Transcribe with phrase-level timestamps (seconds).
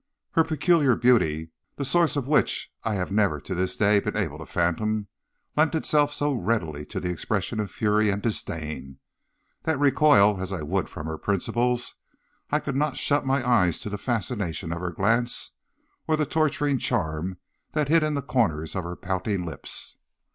[0.31, 4.39] Her peculiar beauty the source of which I have never to this day been able
[4.39, 5.09] to fathom
[5.55, 8.97] lent itself so readily to the expression of fury and disdain,
[9.61, 11.97] that, recoil as I would from her principles,
[12.49, 15.51] I could not shut my eyes to the fascination of her glance
[16.07, 17.37] or the torturing charm
[17.73, 19.97] that hid in the corners of her pouting lips.